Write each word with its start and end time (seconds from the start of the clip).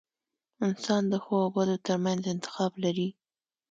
•انسان 0.67 1.01
د 1.11 1.13
ښو 1.23 1.35
او 1.43 1.49
بدو 1.55 1.75
ترمنځ 1.85 2.21
انتخاب 2.33 2.71
لري. 2.83 3.09